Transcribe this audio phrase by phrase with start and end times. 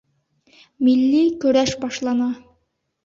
[0.87, 2.31] —Милли көрәш башлана!..